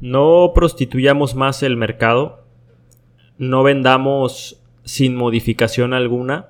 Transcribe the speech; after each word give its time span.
no 0.00 0.52
prostituyamos 0.54 1.34
más 1.34 1.62
el 1.62 1.76
mercado, 1.76 2.44
no 3.38 3.62
vendamos 3.62 4.60
sin 4.84 5.14
modificación 5.14 5.92
alguna 5.94 6.48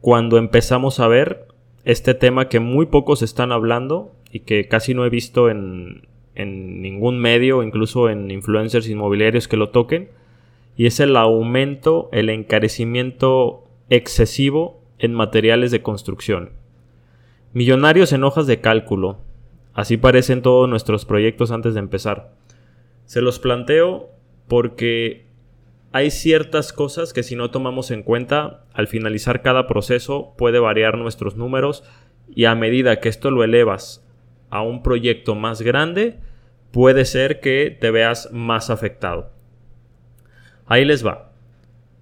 cuando 0.00 0.38
empezamos 0.38 1.00
a 1.00 1.08
ver 1.08 1.46
este 1.84 2.14
tema 2.14 2.48
que 2.48 2.60
muy 2.60 2.86
pocos 2.86 3.22
están 3.22 3.52
hablando 3.52 4.12
y 4.30 4.40
que 4.40 4.68
casi 4.68 4.94
no 4.94 5.04
he 5.04 5.10
visto 5.10 5.50
en, 5.50 6.06
en 6.34 6.82
ningún 6.82 7.18
medio, 7.18 7.62
incluso 7.62 8.08
en 8.08 8.30
influencers 8.30 8.88
inmobiliarios 8.88 9.48
que 9.48 9.56
lo 9.56 9.70
toquen, 9.70 10.10
y 10.76 10.86
es 10.86 11.00
el 11.00 11.16
aumento, 11.16 12.08
el 12.12 12.30
encarecimiento 12.30 13.64
excesivo 13.90 14.80
en 14.98 15.14
materiales 15.14 15.70
de 15.70 15.82
construcción. 15.82 16.50
Millonarios 17.52 18.12
en 18.12 18.24
hojas 18.24 18.46
de 18.46 18.60
cálculo. 18.60 19.18
Así 19.78 19.96
parecen 19.96 20.42
todos 20.42 20.68
nuestros 20.68 21.04
proyectos 21.04 21.52
antes 21.52 21.74
de 21.74 21.78
empezar. 21.78 22.32
Se 23.04 23.20
los 23.20 23.38
planteo 23.38 24.10
porque 24.48 25.26
hay 25.92 26.10
ciertas 26.10 26.72
cosas 26.72 27.12
que 27.12 27.22
si 27.22 27.36
no 27.36 27.52
tomamos 27.52 27.92
en 27.92 28.02
cuenta, 28.02 28.64
al 28.72 28.88
finalizar 28.88 29.40
cada 29.40 29.68
proceso 29.68 30.34
puede 30.36 30.58
variar 30.58 30.98
nuestros 30.98 31.36
números 31.36 31.84
y 32.28 32.46
a 32.46 32.56
medida 32.56 32.98
que 32.98 33.08
esto 33.08 33.30
lo 33.30 33.44
elevas 33.44 34.04
a 34.50 34.62
un 34.62 34.82
proyecto 34.82 35.36
más 35.36 35.62
grande, 35.62 36.18
puede 36.72 37.04
ser 37.04 37.38
que 37.38 37.70
te 37.80 37.92
veas 37.92 38.32
más 38.32 38.70
afectado. 38.70 39.30
Ahí 40.66 40.84
les 40.84 41.06
va. 41.06 41.30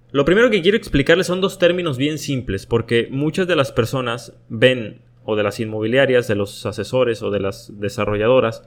Lo 0.09 0.25
primero 0.25 0.49
que 0.49 0.63
quiero 0.63 0.77
explicarles 0.77 1.27
son 1.27 1.41
dos 1.41 1.59
términos 1.59 1.99
bien 1.99 2.17
simples, 2.17 2.65
porque 2.65 3.07
muchas 3.11 3.45
de 3.45 3.55
las 3.55 3.71
personas 3.71 4.33
ven, 4.49 5.01
o 5.29 5.35
de 5.35 5.43
las 5.43 5.59
inmobiliarias, 5.59 6.29
de 6.29 6.35
los 6.35 6.65
asesores 6.65 7.21
o 7.21 7.31
de 7.31 7.41
las 7.41 7.69
desarrolladoras, 7.81 8.63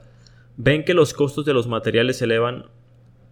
ven 0.57 0.85
que 0.85 0.93
los 0.93 1.15
costos 1.15 1.43
de 1.43 1.55
los 1.55 1.67
materiales 1.67 2.19
se 2.19 2.25
elevan, 2.25 2.67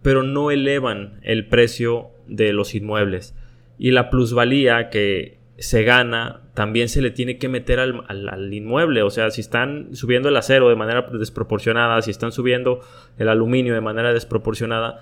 pero 0.02 0.24
no 0.24 0.50
elevan 0.50 1.20
el 1.22 1.46
precio 1.46 2.10
de 2.26 2.52
los 2.52 2.74
inmuebles. 2.74 3.36
Y 3.78 3.92
la 3.92 4.10
plusvalía 4.10 4.90
que 4.90 5.38
se 5.58 5.84
gana 5.84 6.42
también 6.54 6.88
se 6.88 7.02
le 7.02 7.12
tiene 7.12 7.38
que 7.38 7.48
meter 7.48 7.78
al, 7.78 8.02
al, 8.08 8.52
inmueble. 8.52 9.04
O 9.04 9.10
sea, 9.10 9.30
si 9.30 9.42
están 9.42 9.94
subiendo 9.94 10.28
el 10.28 10.36
acero 10.36 10.68
de 10.68 10.74
manera 10.74 11.08
desproporcionada, 11.12 12.02
si 12.02 12.10
están 12.10 12.32
subiendo 12.32 12.80
el 13.16 13.28
aluminio 13.28 13.74
de 13.74 13.80
manera 13.80 14.12
desproporcionada, 14.12 14.98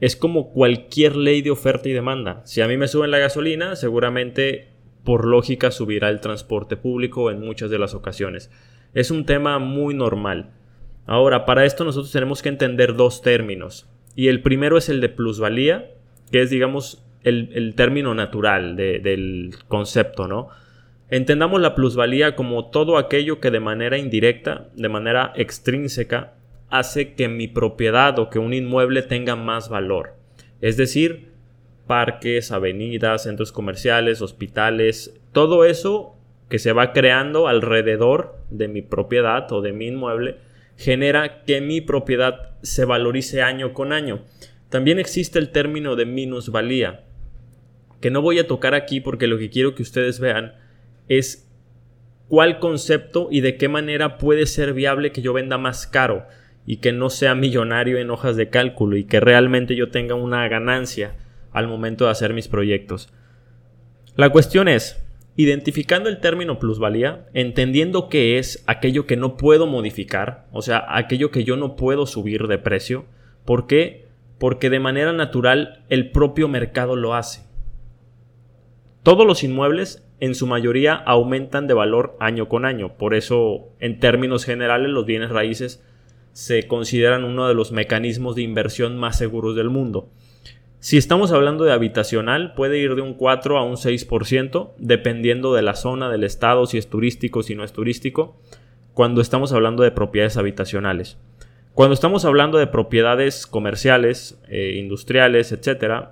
es 0.00 0.16
como 0.16 0.52
cualquier 0.52 1.16
ley 1.16 1.42
de 1.42 1.50
oferta 1.50 1.86
y 1.90 1.92
demanda. 1.92 2.40
Si 2.46 2.62
a 2.62 2.66
mí 2.66 2.78
me 2.78 2.88
suben 2.88 3.10
la 3.10 3.18
gasolina, 3.18 3.76
seguramente 3.76 4.77
por 5.08 5.24
lógica 5.24 5.70
subirá 5.70 6.10
el 6.10 6.20
transporte 6.20 6.76
público 6.76 7.30
en 7.30 7.40
muchas 7.40 7.70
de 7.70 7.78
las 7.78 7.94
ocasiones. 7.94 8.50
Es 8.92 9.10
un 9.10 9.24
tema 9.24 9.58
muy 9.58 9.94
normal. 9.94 10.50
Ahora, 11.06 11.46
para 11.46 11.64
esto 11.64 11.82
nosotros 11.82 12.12
tenemos 12.12 12.42
que 12.42 12.50
entender 12.50 12.94
dos 12.94 13.22
términos. 13.22 13.88
Y 14.14 14.28
el 14.28 14.42
primero 14.42 14.76
es 14.76 14.90
el 14.90 15.00
de 15.00 15.08
plusvalía, 15.08 15.92
que 16.30 16.42
es, 16.42 16.50
digamos, 16.50 17.02
el, 17.22 17.72
término 17.74 18.14
natural 18.14 18.76
del 18.76 19.54
concepto, 19.66 20.28
¿no? 20.28 20.50
Entendamos 21.08 21.62
la 21.62 21.74
plusvalía 21.74 22.36
como 22.36 22.66
todo 22.66 22.98
aquello 22.98 23.40
que 23.40 23.50
de 23.50 23.60
manera 23.60 23.96
indirecta, 23.96 24.68
de 24.76 24.90
manera 24.90 25.32
extrínseca, 25.36 26.34
hace 26.68 27.14
que 27.14 27.28
mi 27.28 27.48
propiedad 27.48 28.18
o 28.18 28.28
que 28.28 28.38
un 28.38 28.52
inmueble 28.52 29.00
tenga 29.00 29.36
más 29.36 29.70
valor. 29.70 30.16
Es 30.60 30.76
decir, 30.76 31.32
parques, 31.88 32.52
avenidas, 32.52 33.24
centros 33.24 33.50
comerciales, 33.50 34.22
hospitales, 34.22 35.18
todo 35.32 35.64
eso 35.64 36.14
que 36.48 36.60
se 36.60 36.72
va 36.72 36.92
creando 36.92 37.48
alrededor 37.48 38.36
de 38.50 38.68
mi 38.68 38.82
propiedad 38.82 39.50
o 39.52 39.60
de 39.60 39.72
mi 39.72 39.88
inmueble 39.88 40.36
genera 40.76 41.42
que 41.42 41.60
mi 41.60 41.80
propiedad 41.80 42.52
se 42.62 42.84
valorice 42.84 43.42
año 43.42 43.74
con 43.74 43.92
año. 43.92 44.22
También 44.68 45.00
existe 45.00 45.40
el 45.40 45.50
término 45.50 45.96
de 45.96 46.06
minusvalía, 46.06 47.04
que 48.00 48.10
no 48.10 48.22
voy 48.22 48.38
a 48.38 48.46
tocar 48.46 48.74
aquí 48.74 49.00
porque 49.00 49.26
lo 49.26 49.38
que 49.38 49.50
quiero 49.50 49.74
que 49.74 49.82
ustedes 49.82 50.20
vean 50.20 50.54
es 51.08 51.50
cuál 52.28 52.60
concepto 52.60 53.28
y 53.30 53.40
de 53.40 53.56
qué 53.56 53.68
manera 53.68 54.18
puede 54.18 54.46
ser 54.46 54.72
viable 54.72 55.10
que 55.10 55.22
yo 55.22 55.32
venda 55.32 55.58
más 55.58 55.86
caro 55.86 56.26
y 56.64 56.76
que 56.76 56.92
no 56.92 57.10
sea 57.10 57.34
millonario 57.34 57.98
en 57.98 58.10
hojas 58.10 58.36
de 58.36 58.50
cálculo 58.50 58.96
y 58.96 59.04
que 59.04 59.20
realmente 59.20 59.74
yo 59.74 59.90
tenga 59.90 60.14
una 60.14 60.46
ganancia 60.48 61.14
al 61.52 61.68
momento 61.68 62.04
de 62.04 62.10
hacer 62.10 62.34
mis 62.34 62.48
proyectos. 62.48 63.12
La 64.16 64.30
cuestión 64.30 64.68
es, 64.68 65.04
identificando 65.36 66.08
el 66.08 66.18
término 66.18 66.58
plusvalía, 66.58 67.26
entendiendo 67.32 68.08
qué 68.08 68.38
es 68.38 68.64
aquello 68.66 69.06
que 69.06 69.16
no 69.16 69.36
puedo 69.36 69.66
modificar, 69.66 70.46
o 70.50 70.62
sea, 70.62 70.84
aquello 70.88 71.30
que 71.30 71.44
yo 71.44 71.56
no 71.56 71.76
puedo 71.76 72.06
subir 72.06 72.48
de 72.48 72.58
precio, 72.58 73.04
¿por 73.44 73.68
qué? 73.68 74.06
Porque 74.38 74.70
de 74.70 74.80
manera 74.80 75.12
natural 75.12 75.84
el 75.88 76.10
propio 76.10 76.48
mercado 76.48 76.96
lo 76.96 77.14
hace. 77.14 77.44
Todos 79.04 79.26
los 79.26 79.44
inmuebles 79.44 80.04
en 80.20 80.34
su 80.34 80.48
mayoría 80.48 80.94
aumentan 80.94 81.68
de 81.68 81.74
valor 81.74 82.16
año 82.18 82.48
con 82.48 82.64
año, 82.64 82.96
por 82.96 83.14
eso 83.14 83.68
en 83.78 84.00
términos 84.00 84.44
generales 84.44 84.90
los 84.90 85.06
bienes 85.06 85.30
raíces 85.30 85.84
se 86.32 86.66
consideran 86.66 87.24
uno 87.24 87.48
de 87.48 87.54
los 87.54 87.72
mecanismos 87.72 88.34
de 88.34 88.42
inversión 88.42 88.96
más 88.96 89.16
seguros 89.16 89.54
del 89.56 89.70
mundo. 89.70 90.10
Si 90.80 90.96
estamos 90.96 91.32
hablando 91.32 91.64
de 91.64 91.72
habitacional, 91.72 92.54
puede 92.54 92.78
ir 92.78 92.94
de 92.94 93.02
un 93.02 93.14
4 93.14 93.58
a 93.58 93.64
un 93.64 93.74
6%, 93.74 94.70
dependiendo 94.78 95.52
de 95.52 95.62
la 95.62 95.74
zona, 95.74 96.08
del 96.08 96.22
estado, 96.22 96.66
si 96.66 96.78
es 96.78 96.88
turístico, 96.88 97.42
si 97.42 97.56
no 97.56 97.64
es 97.64 97.72
turístico, 97.72 98.36
cuando 98.94 99.20
estamos 99.20 99.52
hablando 99.52 99.82
de 99.82 99.90
propiedades 99.90 100.36
habitacionales. 100.36 101.18
Cuando 101.74 101.94
estamos 101.94 102.24
hablando 102.24 102.58
de 102.58 102.68
propiedades 102.68 103.46
comerciales, 103.48 104.40
eh, 104.48 104.76
industriales, 104.78 105.50
etc., 105.50 106.10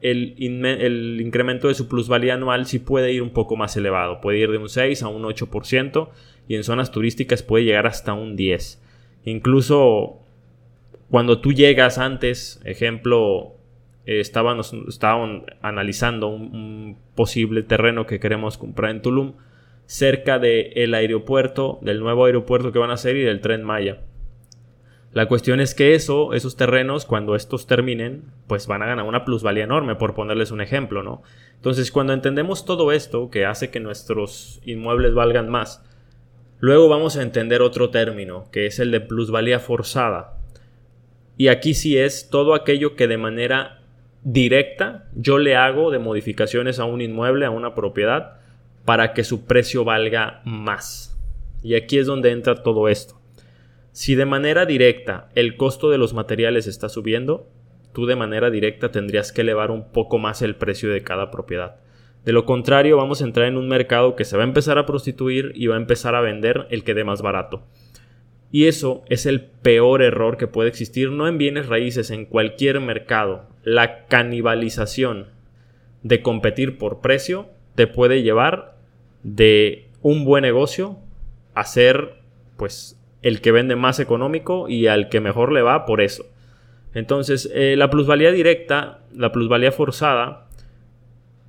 el, 0.00 0.34
el, 0.38 1.20
incremento 1.20 1.68
de 1.68 1.74
su 1.74 1.86
plusvalía 1.86 2.34
anual 2.34 2.66
sí 2.66 2.78
puede 2.78 3.12
ir 3.12 3.22
un 3.22 3.30
poco 3.30 3.54
más 3.54 3.76
elevado, 3.76 4.20
puede 4.20 4.38
ir 4.38 4.50
de 4.50 4.58
un 4.58 4.68
6 4.68 5.02
a 5.02 5.08
un 5.08 5.22
8% 5.22 6.08
y 6.48 6.56
en 6.56 6.64
zonas 6.64 6.90
turísticas 6.90 7.42
puede 7.42 7.64
llegar 7.64 7.86
hasta 7.86 8.12
un 8.12 8.36
10%. 8.36 8.78
Incluso 9.24 10.18
cuando 11.10 11.40
tú 11.40 11.52
llegas 11.52 11.98
antes, 11.98 12.60
ejemplo, 12.64 13.59
eh, 14.06 14.20
estaban 14.20 14.60
analizando 15.62 16.28
un, 16.28 16.98
posible 17.14 17.62
terreno 17.62 18.06
que 18.06 18.20
queremos 18.20 18.58
comprar 18.58 18.90
en 18.90 19.02
Tulum, 19.02 19.34
cerca 19.86 20.38
del 20.38 20.94
aeropuerto, 20.94 21.78
del 21.82 22.00
nuevo 22.00 22.24
aeropuerto 22.24 22.72
que 22.72 22.78
van 22.78 22.90
a 22.90 22.94
hacer 22.94 23.16
y 23.16 23.22
del 23.22 23.40
tren 23.40 23.62
Maya. 23.62 24.00
La 25.12 25.26
cuestión 25.26 25.60
es 25.60 25.74
que 25.74 25.94
eso, 25.94 26.34
esos 26.34 26.56
terrenos, 26.56 27.04
cuando 27.04 27.34
estos 27.34 27.66
terminen, 27.66 28.22
pues 28.46 28.68
van 28.68 28.82
a 28.82 28.86
ganar 28.86 29.04
una 29.04 29.24
plusvalía 29.24 29.64
enorme, 29.64 29.96
por 29.96 30.14
ponerles 30.14 30.52
un 30.52 30.60
ejemplo, 30.60 31.02
¿no? 31.02 31.22
Entonces, 31.56 31.90
cuando 31.90 32.12
entendemos 32.12 32.64
todo 32.64 32.92
esto, 32.92 33.28
que 33.28 33.44
hace 33.44 33.70
que 33.70 33.80
nuestros 33.80 34.60
inmuebles 34.64 35.12
valgan 35.12 35.48
más, 35.48 35.84
Luego 36.60 36.90
vamos 36.90 37.16
a 37.16 37.22
entender 37.22 37.62
otro 37.62 37.88
término, 37.88 38.44
que 38.52 38.66
es 38.66 38.78
el 38.78 38.90
de 38.90 39.00
plusvalía 39.00 39.60
forzada. 39.60 40.36
Y 41.38 41.48
aquí 41.48 41.72
sí 41.72 41.96
es 41.96 42.28
todo 42.28 42.54
aquello 42.54 42.96
que 42.96 43.08
de 43.08 43.16
manera 43.16 43.79
directa 44.22 45.08
yo 45.14 45.38
le 45.38 45.56
hago 45.56 45.90
de 45.90 45.98
modificaciones 45.98 46.78
a 46.78 46.84
un 46.84 47.00
inmueble, 47.00 47.46
a 47.46 47.50
una 47.50 47.74
propiedad, 47.74 48.38
para 48.84 49.12
que 49.12 49.24
su 49.24 49.46
precio 49.46 49.84
valga 49.84 50.42
más. 50.44 51.18
Y 51.62 51.74
aquí 51.74 51.98
es 51.98 52.06
donde 52.06 52.30
entra 52.30 52.62
todo 52.62 52.88
esto. 52.88 53.20
Si 53.92 54.14
de 54.14 54.26
manera 54.26 54.66
directa 54.66 55.28
el 55.34 55.56
costo 55.56 55.90
de 55.90 55.98
los 55.98 56.14
materiales 56.14 56.66
está 56.66 56.88
subiendo, 56.88 57.48
tú 57.92 58.06
de 58.06 58.16
manera 58.16 58.50
directa 58.50 58.90
tendrías 58.90 59.32
que 59.32 59.40
elevar 59.40 59.70
un 59.70 59.90
poco 59.90 60.18
más 60.18 60.42
el 60.42 60.56
precio 60.56 60.90
de 60.90 61.02
cada 61.02 61.30
propiedad. 61.30 61.76
De 62.24 62.32
lo 62.32 62.44
contrario, 62.44 62.96
vamos 62.98 63.20
a 63.20 63.24
entrar 63.24 63.48
en 63.48 63.56
un 63.56 63.68
mercado 63.68 64.14
que 64.14 64.24
se 64.24 64.36
va 64.36 64.42
a 64.42 64.46
empezar 64.46 64.78
a 64.78 64.86
prostituir 64.86 65.52
y 65.54 65.66
va 65.66 65.74
a 65.74 65.78
empezar 65.78 66.14
a 66.14 66.20
vender 66.20 66.66
el 66.70 66.84
que 66.84 66.94
dé 66.94 67.02
más 67.02 67.22
barato. 67.22 67.62
Y 68.52 68.66
eso 68.66 69.04
es 69.08 69.26
el 69.26 69.42
peor 69.42 70.02
error 70.02 70.36
que 70.36 70.48
puede 70.48 70.68
existir, 70.68 71.10
no 71.10 71.28
en 71.28 71.38
bienes 71.38 71.66
raíces, 71.66 72.10
en 72.10 72.26
cualquier 72.26 72.80
mercado. 72.80 73.46
La 73.62 74.06
canibalización 74.06 75.28
de 76.02 76.22
competir 76.22 76.78
por 76.78 77.00
precio 77.00 77.48
te 77.74 77.86
puede 77.86 78.22
llevar 78.22 78.76
de 79.22 79.88
un 80.02 80.24
buen 80.24 80.42
negocio 80.42 80.98
a 81.54 81.64
ser 81.64 82.14
pues 82.56 82.98
el 83.22 83.40
que 83.40 83.52
vende 83.52 83.76
más 83.76 84.00
económico 84.00 84.68
y 84.68 84.86
al 84.86 85.08
que 85.08 85.20
mejor 85.20 85.52
le 85.52 85.62
va 85.62 85.86
por 85.86 86.00
eso. 86.00 86.24
Entonces, 86.94 87.50
eh, 87.54 87.76
la 87.76 87.90
plusvalía 87.90 88.32
directa, 88.32 89.00
la 89.14 89.30
plusvalía 89.30 89.70
forzada, 89.70 90.48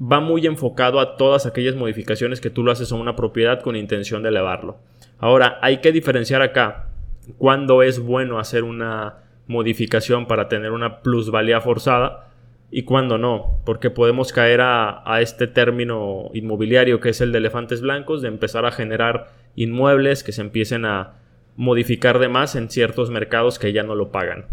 va 0.01 0.19
muy 0.19 0.45
enfocado 0.45 0.99
a 0.99 1.15
todas 1.15 1.45
aquellas 1.45 1.75
modificaciones 1.75 2.41
que 2.41 2.49
tú 2.49 2.63
lo 2.63 2.71
haces 2.71 2.91
a 2.91 2.95
una 2.95 3.15
propiedad 3.15 3.61
con 3.61 3.75
intención 3.75 4.21
de 4.21 4.29
elevarlo. 4.29 4.77
Ahora, 5.17 5.57
hay 5.61 5.77
que 5.77 5.91
diferenciar 5.91 6.41
acá 6.41 6.90
cuándo 7.37 7.83
es 7.83 7.99
bueno 7.99 8.39
hacer 8.39 8.63
una 8.63 9.15
modificación 9.47 10.27
para 10.27 10.47
tener 10.47 10.71
una 10.71 11.01
plusvalía 11.01 11.61
forzada 11.61 12.29
y 12.71 12.83
cuándo 12.83 13.17
no, 13.17 13.59
porque 13.65 13.89
podemos 13.89 14.31
caer 14.31 14.61
a, 14.61 15.03
a, 15.05 15.21
este 15.21 15.47
término 15.47 16.29
inmobiliario 16.33 17.01
que 17.01 17.09
es 17.09 17.19
el 17.19 17.31
de 17.31 17.39
elefantes 17.39 17.81
blancos, 17.81 18.21
de 18.21 18.29
empezar 18.29 18.65
a 18.65 18.71
generar 18.71 19.29
inmuebles 19.55 20.23
que 20.23 20.31
se 20.31 20.41
empiecen 20.41 20.85
a 20.85 21.15
modificar 21.57 22.19
de 22.19 22.29
más 22.29 22.55
en 22.55 22.69
ciertos 22.69 23.11
mercados 23.11 23.59
que 23.59 23.73
ya 23.73 23.83
no 23.83 23.95
lo 23.95 24.11
pagan. 24.11 24.45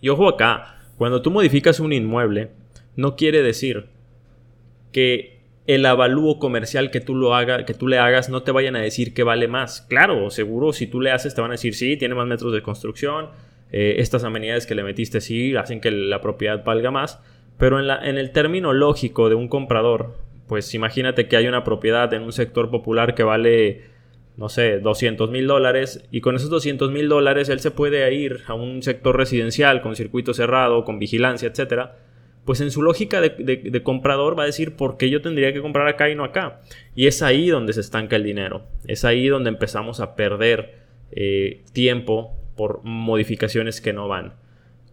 Y 0.00 0.08
ojo 0.08 0.28
acá, 0.28 0.78
cuando 0.98 1.22
tú 1.22 1.30
modificas 1.30 1.78
un 1.78 1.92
inmueble, 1.92 2.50
no 2.96 3.16
quiere 3.16 3.42
decir 3.42 3.86
que 4.92 5.39
el 5.66 5.86
avalúo 5.86 6.38
comercial 6.38 6.90
que 6.90 7.00
tú, 7.00 7.14
lo 7.14 7.34
haga, 7.34 7.64
que 7.64 7.74
tú 7.74 7.86
le 7.86 7.98
hagas 7.98 8.28
no 8.28 8.42
te 8.42 8.52
vayan 8.52 8.76
a 8.76 8.80
decir 8.80 9.14
que 9.14 9.22
vale 9.22 9.48
más. 9.48 9.82
Claro, 9.82 10.30
seguro, 10.30 10.72
si 10.72 10.86
tú 10.86 11.00
le 11.00 11.12
haces 11.12 11.34
te 11.34 11.40
van 11.40 11.50
a 11.50 11.54
decir, 11.54 11.74
sí, 11.74 11.96
tiene 11.96 12.14
más 12.14 12.26
metros 12.26 12.52
de 12.52 12.62
construcción, 12.62 13.28
eh, 13.72 13.96
estas 13.98 14.24
amenidades 14.24 14.66
que 14.66 14.74
le 14.74 14.82
metiste 14.82 15.20
sí 15.20 15.54
hacen 15.54 15.80
que 15.80 15.90
la 15.90 16.20
propiedad 16.20 16.64
valga 16.64 16.90
más, 16.90 17.20
pero 17.58 17.78
en, 17.78 17.86
la, 17.86 18.08
en 18.08 18.18
el 18.18 18.32
término 18.32 18.72
lógico 18.72 19.28
de 19.28 19.34
un 19.34 19.48
comprador, 19.48 20.16
pues 20.48 20.74
imagínate 20.74 21.28
que 21.28 21.36
hay 21.36 21.46
una 21.46 21.62
propiedad 21.62 22.12
en 22.14 22.22
un 22.22 22.32
sector 22.32 22.70
popular 22.70 23.14
que 23.14 23.22
vale, 23.22 23.82
no 24.36 24.48
sé, 24.48 24.80
200 24.80 25.30
mil 25.30 25.46
dólares 25.46 26.04
y 26.10 26.20
con 26.20 26.34
esos 26.34 26.50
200 26.50 26.90
mil 26.90 27.08
dólares 27.08 27.48
él 27.48 27.60
se 27.60 27.70
puede 27.70 28.12
ir 28.12 28.40
a 28.46 28.54
un 28.54 28.82
sector 28.82 29.16
residencial 29.16 29.82
con 29.82 29.94
circuito 29.94 30.34
cerrado, 30.34 30.84
con 30.84 30.98
vigilancia, 30.98 31.48
etcétera 31.48 31.96
pues 32.44 32.60
en 32.60 32.70
su 32.70 32.82
lógica 32.82 33.20
de, 33.20 33.82
comprador 33.82 34.38
va 34.38 34.44
a 34.44 34.46
decir 34.46 34.74
por 34.74 34.96
qué 34.96 35.10
yo 35.10 35.22
tendría 35.22 35.52
que 35.52 35.60
comprar 35.60 35.86
acá 35.86 36.08
y 36.08 36.14
no 36.14 36.24
acá. 36.24 36.60
Y 36.94 37.06
es 37.06 37.22
ahí 37.22 37.48
donde 37.48 37.72
se 37.72 37.80
estanca 37.80 38.16
el 38.16 38.24
dinero. 38.24 38.62
Es 38.86 39.04
ahí 39.04 39.28
donde 39.28 39.50
empezamos 39.50 40.00
a 40.00 40.16
perder 40.16 40.78
eh, 41.12 41.62
tiempo 41.72 42.36
por 42.56 42.80
modificaciones 42.82 43.80
que 43.80 43.92
no 43.92 44.08
van. 44.08 44.34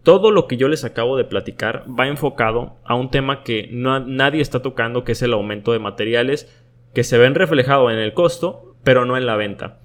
Todo 0.03 0.31
lo 0.31 0.47
que 0.47 0.57
yo 0.57 0.67
les 0.67 0.85
acabo 0.85 1.17
de 1.17 1.25
platicar 1.25 1.85
va 1.87 2.07
enfocado 2.07 2.77
a 2.85 2.95
un 2.95 3.11
tema 3.11 3.43
que 3.43 3.69
nadie 3.71 4.41
está 4.41 4.61
tocando, 4.61 5.03
que 5.03 5.11
es 5.13 5.21
el 5.21 5.33
aumento 5.33 5.73
de 5.73 5.79
materiales 5.79 6.49
que 6.93 7.03
se 7.03 7.17
ven 7.17 7.35
reflejado 7.35 7.91
en 7.91 7.99
el 7.99 8.13
costo, 8.13 8.75
pero 8.83 9.05
no 9.05 9.17
en 9.17 9.25
la 9.25 9.35
venta. 9.35 9.79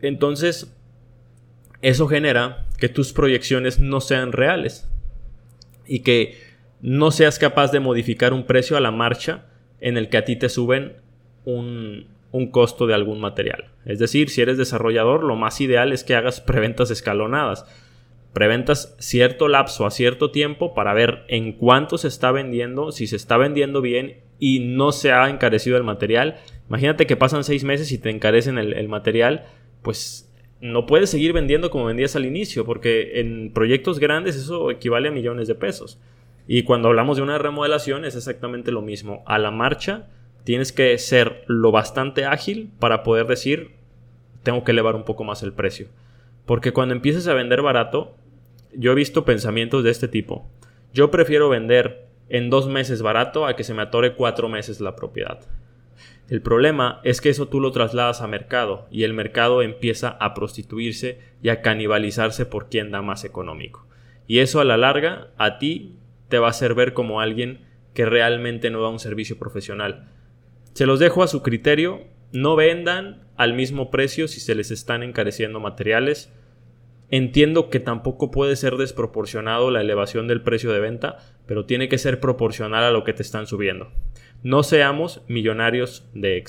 Entonces, 0.00 0.72
eso 1.82 2.06
genera 2.08 2.66
que 2.78 2.88
tus 2.88 3.12
proyecciones 3.12 3.78
no 3.78 4.00
sean 4.00 4.32
reales 4.32 4.88
y 5.86 6.00
que 6.00 6.38
no 6.80 7.10
seas 7.10 7.38
capaz 7.38 7.72
de 7.72 7.80
modificar 7.80 8.32
un 8.32 8.44
precio 8.44 8.76
a 8.76 8.80
la 8.80 8.90
marcha 8.90 9.46
en 9.80 9.96
el 9.96 10.08
que 10.08 10.16
a 10.16 10.24
ti 10.24 10.36
te 10.36 10.48
suben 10.48 10.94
un, 11.44 12.06
costo 12.50 12.86
de 12.86 12.94
algún 12.94 13.20
material. 13.20 13.66
Es 13.84 13.98
decir, 13.98 14.28
si 14.28 14.42
eres 14.42 14.58
desarrollador, 14.58 15.22
lo 15.22 15.36
más 15.36 15.60
ideal 15.60 15.92
es 15.92 16.04
que 16.04 16.14
hagas 16.14 16.40
preventas 16.40 16.90
escalonadas. 16.90 17.64
Preventas 18.32 18.96
cierto 18.98 19.46
lapso 19.46 19.86
a 19.86 19.90
cierto 19.90 20.30
tiempo 20.30 20.74
para 20.74 20.94
ver 20.94 21.24
en 21.28 21.52
cuánto 21.52 21.96
se 21.96 22.08
está 22.08 22.32
vendiendo, 22.32 22.90
si 22.90 23.06
se 23.06 23.16
está 23.16 23.36
vendiendo 23.36 23.80
bien 23.80 24.16
y 24.40 24.60
no 24.60 24.90
se 24.90 25.12
ha 25.12 25.28
encarecido 25.28 25.76
el 25.76 25.84
material. 25.84 26.36
Imagínate 26.68 27.06
que 27.06 27.16
pasan 27.16 27.44
seis 27.44 27.62
meses 27.62 27.92
y 27.92 27.98
te 27.98 28.10
encarecen 28.10 28.58
el, 28.58 28.72
el 28.72 28.88
material, 28.88 29.46
pues 29.82 30.34
no 30.60 30.86
puedes 30.86 31.10
seguir 31.10 31.34
vendiendo 31.34 31.70
como 31.70 31.84
vendías 31.84 32.16
al 32.16 32.24
inicio, 32.24 32.64
porque 32.64 33.20
en 33.20 33.52
proyectos 33.52 34.00
grandes 34.00 34.34
eso 34.34 34.70
equivale 34.70 35.08
a 35.08 35.12
millones 35.12 35.46
de 35.46 35.54
pesos. 35.54 36.00
Y 36.46 36.64
cuando 36.64 36.88
hablamos 36.88 37.16
de 37.16 37.22
una 37.22 37.38
remodelación 37.38 38.04
es 38.04 38.16
exactamente 38.16 38.70
lo 38.70 38.82
mismo. 38.82 39.22
A 39.26 39.38
la 39.38 39.50
marcha 39.50 40.08
tienes 40.44 40.72
que 40.72 40.96
ser 40.98 41.44
lo 41.46 41.72
bastante 41.72 42.26
ágil 42.26 42.70
para 42.78 43.02
poder 43.02 43.26
decir, 43.26 43.72
tengo 44.42 44.62
que 44.62 44.72
elevar 44.72 44.94
un 44.94 45.04
poco 45.04 45.24
más 45.24 45.42
el 45.42 45.52
precio. 45.52 45.88
Porque 46.44 46.72
cuando 46.72 46.94
empieces 46.94 47.26
a 47.28 47.34
vender 47.34 47.62
barato, 47.62 48.14
yo 48.74 48.92
he 48.92 48.94
visto 48.94 49.24
pensamientos 49.24 49.82
de 49.82 49.90
este 49.90 50.08
tipo. 50.08 50.46
Yo 50.92 51.10
prefiero 51.10 51.48
vender 51.48 52.06
en 52.28 52.50
dos 52.50 52.68
meses 52.68 53.02
barato 53.02 53.46
a 53.46 53.56
que 53.56 53.64
se 53.64 53.74
me 53.74 53.82
atore 53.82 54.14
cuatro 54.14 54.48
meses 54.48 54.80
la 54.80 54.96
propiedad. 54.96 55.40
El 56.28 56.42
problema 56.42 57.00
es 57.04 57.20
que 57.20 57.28
eso 57.28 57.48
tú 57.48 57.60
lo 57.60 57.70
trasladas 57.70 58.20
a 58.20 58.26
mercado 58.26 58.86
y 58.90 59.04
el 59.04 59.12
mercado 59.12 59.62
empieza 59.62 60.08
a 60.08 60.34
prostituirse 60.34 61.18
y 61.42 61.50
a 61.50 61.60
canibalizarse 61.60 62.46
por 62.46 62.68
quien 62.68 62.90
da 62.90 63.02
más 63.02 63.24
económico. 63.24 63.86
Y 64.26 64.38
eso 64.38 64.60
a 64.60 64.64
la 64.64 64.76
larga 64.76 65.28
a 65.36 65.58
ti 65.58 65.96
te 66.28 66.38
va 66.38 66.48
a 66.48 66.50
hacer 66.50 66.74
ver 66.74 66.92
como 66.92 67.20
alguien 67.20 67.60
que 67.94 68.06
realmente 68.06 68.70
no 68.70 68.82
da 68.82 68.88
un 68.88 68.98
servicio 68.98 69.38
profesional. 69.38 70.08
Se 70.72 70.86
los 70.86 70.98
dejo 70.98 71.22
a 71.22 71.28
su 71.28 71.42
criterio, 71.42 72.02
no 72.32 72.56
vendan 72.56 73.22
al 73.36 73.54
mismo 73.54 73.90
precio 73.90 74.28
si 74.28 74.40
se 74.40 74.54
les 74.54 74.70
están 74.70 75.02
encareciendo 75.02 75.60
materiales. 75.60 76.32
Entiendo 77.10 77.70
que 77.70 77.80
tampoco 77.80 78.30
puede 78.30 78.56
ser 78.56 78.76
desproporcionado 78.76 79.70
la 79.70 79.80
elevación 79.80 80.26
del 80.26 80.42
precio 80.42 80.72
de 80.72 80.80
venta, 80.80 81.18
pero 81.46 81.64
tiene 81.64 81.88
que 81.88 81.98
ser 81.98 82.18
proporcional 82.18 82.82
a 82.82 82.90
lo 82.90 83.04
que 83.04 83.12
te 83.12 83.22
están 83.22 83.46
subiendo. 83.46 83.92
No 84.42 84.62
seamos 84.62 85.22
millonarios 85.28 86.08
de 86.14 86.36
éxito. 86.36 86.42